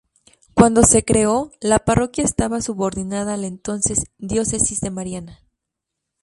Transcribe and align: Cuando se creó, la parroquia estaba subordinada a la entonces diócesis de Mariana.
Cuando 0.55 0.81
se 0.81 1.05
creó, 1.05 1.51
la 1.61 1.77
parroquia 1.77 2.23
estaba 2.23 2.59
subordinada 2.63 3.35
a 3.35 3.37
la 3.37 3.45
entonces 3.45 4.05
diócesis 4.17 4.81
de 4.81 4.89
Mariana. 4.89 5.43